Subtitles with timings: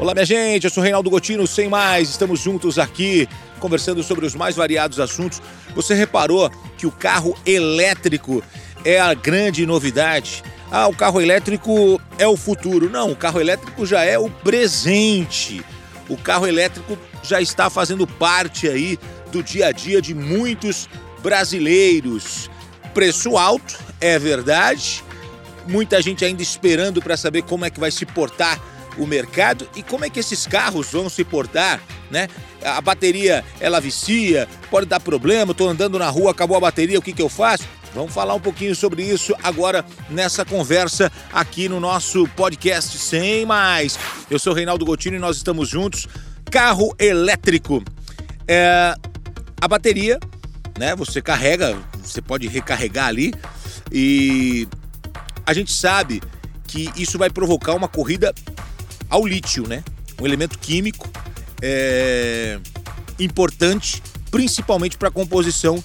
[0.00, 4.32] Olá, minha gente, eu sou Reinaldo Gotino, sem mais, estamos juntos aqui conversando sobre os
[4.32, 5.42] mais variados assuntos.
[5.74, 8.40] Você reparou que o carro elétrico
[8.84, 10.44] é a grande novidade?
[10.70, 12.88] Ah, o carro elétrico é o futuro.
[12.88, 15.64] Não, o carro elétrico já é o presente.
[16.08, 18.96] O carro elétrico já está fazendo parte aí
[19.32, 20.88] do dia a dia de muitos
[21.24, 22.48] brasileiros.
[22.94, 25.02] Preço alto, é verdade.
[25.66, 28.60] Muita gente ainda esperando para saber como é que vai se portar
[28.98, 31.80] o mercado e como é que esses carros vão se portar,
[32.10, 32.28] né?
[32.62, 37.02] A bateria, ela vicia, pode dar problema, estou andando na rua, acabou a bateria, o
[37.02, 37.64] que, que eu faço?
[37.94, 43.98] Vamos falar um pouquinho sobre isso agora nessa conversa aqui no nosso podcast Sem Mais.
[44.30, 46.06] Eu sou Reinaldo Gotino e nós estamos juntos.
[46.50, 47.82] Carro elétrico.
[48.46, 48.94] É,
[49.60, 50.18] a bateria,
[50.78, 50.94] né?
[50.96, 53.32] Você carrega, você pode recarregar ali
[53.90, 54.68] e
[55.46, 56.20] a gente sabe
[56.66, 58.34] que isso vai provocar uma corrida
[59.08, 59.82] ao lítio, né?
[60.20, 61.08] Um elemento químico
[61.62, 62.58] é,
[63.18, 65.82] importante, principalmente para a composição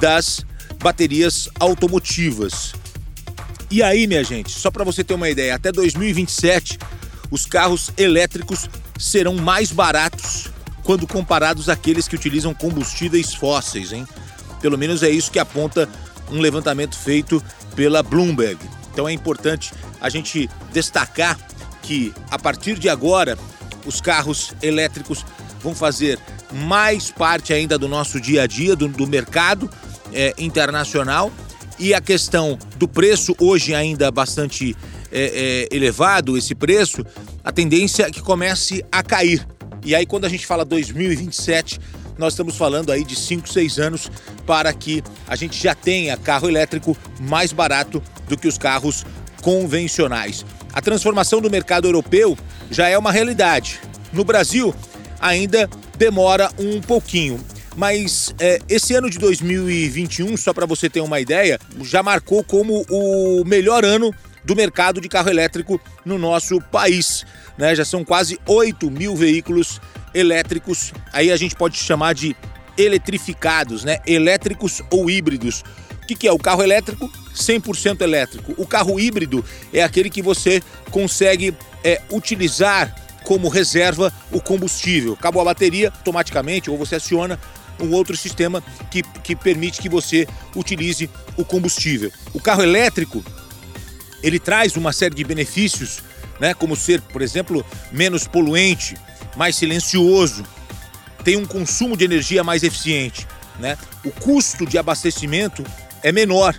[0.00, 0.44] das
[0.82, 2.74] baterias automotivas.
[3.70, 6.78] E aí, minha gente, só para você ter uma ideia, até 2027
[7.30, 10.48] os carros elétricos serão mais baratos
[10.82, 14.06] quando comparados àqueles que utilizam combustíveis fósseis, hein?
[14.60, 15.88] Pelo menos é isso que aponta
[16.30, 17.42] um levantamento feito
[17.74, 18.58] pela Bloomberg.
[18.92, 21.38] Então é importante a gente destacar
[21.84, 23.38] que a partir de agora
[23.84, 25.24] os carros elétricos
[25.62, 26.18] vão fazer
[26.50, 29.70] mais parte ainda do nosso dia a dia, do, do mercado
[30.12, 31.30] é, internacional.
[31.78, 34.76] E a questão do preço, hoje ainda bastante
[35.12, 37.04] é, é, elevado, esse preço,
[37.42, 39.46] a tendência é que comece a cair.
[39.84, 41.78] E aí, quando a gente fala 2027,
[42.16, 44.10] nós estamos falando aí de 5, 6 anos
[44.46, 49.04] para que a gente já tenha carro elétrico mais barato do que os carros
[49.44, 50.44] convencionais.
[50.72, 52.36] A transformação do mercado europeu
[52.70, 53.78] já é uma realidade.
[54.10, 54.74] No Brasil,
[55.20, 57.38] ainda demora um pouquinho.
[57.76, 62.86] Mas é, esse ano de 2021, só para você ter uma ideia, já marcou como
[62.88, 64.14] o melhor ano
[64.44, 67.26] do mercado de carro elétrico no nosso país.
[67.58, 67.74] Né?
[67.74, 69.78] Já são quase 8 mil veículos
[70.14, 72.34] elétricos, aí a gente pode chamar de
[72.78, 73.98] eletrificados, né?
[74.06, 75.62] elétricos ou híbridos.
[76.04, 76.32] O que, que é?
[76.32, 78.54] O carro elétrico 100% elétrico.
[78.58, 79.42] O carro híbrido
[79.72, 82.94] é aquele que você consegue é, utilizar
[83.24, 85.14] como reserva o combustível.
[85.14, 87.40] Acabou a bateria, automaticamente, ou você aciona
[87.80, 92.12] um outro sistema que, que permite que você utilize o combustível.
[92.34, 93.24] O carro elétrico,
[94.22, 96.02] ele traz uma série de benefícios,
[96.38, 98.94] né, como ser, por exemplo, menos poluente,
[99.36, 100.44] mais silencioso,
[101.24, 103.26] tem um consumo de energia mais eficiente,
[103.58, 103.78] né?
[104.04, 105.64] O custo de abastecimento
[106.04, 106.54] é menor.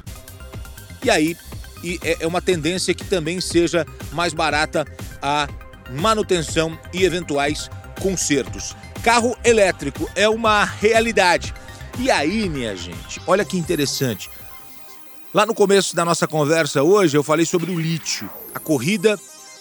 [1.04, 1.38] E aí
[1.84, 4.86] e é, é uma tendência que também seja mais barata
[5.22, 5.48] a
[5.92, 7.70] manutenção e eventuais
[8.02, 8.76] consertos.
[9.04, 11.54] Carro elétrico é uma realidade.
[12.00, 14.30] E aí, minha gente, olha que interessante.
[15.32, 19.20] Lá no começo da nossa conversa hoje, eu falei sobre o lítio, a corrida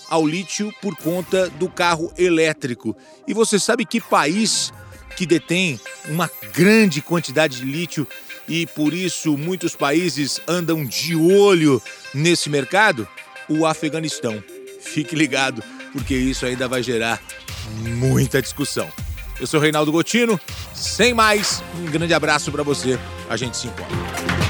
[0.08, 2.96] ao lítio por conta do carro elétrico.
[3.28, 4.72] E você sabe que país
[5.16, 8.06] que detém uma grande quantidade de lítio
[8.48, 11.82] e por isso muitos países andam de olho
[12.12, 13.08] nesse mercado?
[13.48, 14.42] O Afeganistão.
[14.80, 17.20] Fique ligado, porque isso ainda vai gerar
[17.98, 18.88] muita discussão.
[19.40, 20.38] Eu sou Reinaldo Gotino,
[20.74, 22.98] sem mais, um grande abraço para você,
[23.28, 24.43] a gente se encontra.